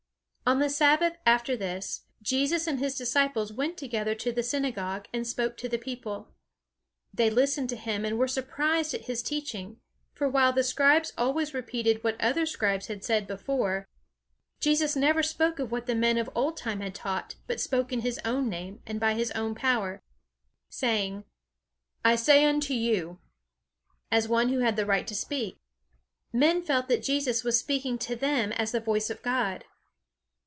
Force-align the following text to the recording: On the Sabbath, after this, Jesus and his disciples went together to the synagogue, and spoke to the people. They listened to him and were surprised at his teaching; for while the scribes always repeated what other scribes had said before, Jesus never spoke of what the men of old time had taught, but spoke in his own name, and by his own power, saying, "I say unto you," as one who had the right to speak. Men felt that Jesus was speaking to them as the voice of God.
On 0.43 0.59
the 0.59 0.69
Sabbath, 0.69 1.13
after 1.25 1.55
this, 1.55 2.01
Jesus 2.21 2.67
and 2.67 2.77
his 2.77 2.97
disciples 2.97 3.53
went 3.53 3.77
together 3.77 4.13
to 4.15 4.33
the 4.33 4.43
synagogue, 4.43 5.07
and 5.13 5.25
spoke 5.25 5.55
to 5.57 5.69
the 5.69 5.77
people. 5.77 6.27
They 7.13 7.29
listened 7.29 7.69
to 7.69 7.77
him 7.77 8.03
and 8.03 8.19
were 8.19 8.27
surprised 8.27 8.93
at 8.93 9.05
his 9.05 9.23
teaching; 9.23 9.79
for 10.13 10.27
while 10.27 10.51
the 10.51 10.65
scribes 10.65 11.13
always 11.17 11.53
repeated 11.53 12.03
what 12.03 12.19
other 12.19 12.45
scribes 12.45 12.87
had 12.87 13.01
said 13.01 13.27
before, 13.27 13.87
Jesus 14.59 14.93
never 14.93 15.23
spoke 15.23 15.57
of 15.57 15.71
what 15.71 15.85
the 15.85 15.95
men 15.95 16.17
of 16.17 16.29
old 16.35 16.57
time 16.57 16.81
had 16.81 16.93
taught, 16.95 17.35
but 17.47 17.61
spoke 17.61 17.93
in 17.93 18.01
his 18.01 18.19
own 18.25 18.49
name, 18.49 18.81
and 18.85 18.99
by 18.99 19.13
his 19.13 19.31
own 19.31 19.55
power, 19.55 20.01
saying, 20.67 21.23
"I 22.03 22.17
say 22.17 22.43
unto 22.43 22.73
you," 22.73 23.19
as 24.11 24.27
one 24.27 24.49
who 24.49 24.59
had 24.59 24.75
the 24.75 24.85
right 24.87 25.07
to 25.07 25.15
speak. 25.15 25.59
Men 26.33 26.61
felt 26.61 26.89
that 26.89 27.03
Jesus 27.03 27.45
was 27.45 27.57
speaking 27.57 27.97
to 27.99 28.17
them 28.17 28.51
as 28.51 28.73
the 28.73 28.81
voice 28.81 29.09
of 29.09 29.21
God. 29.21 29.63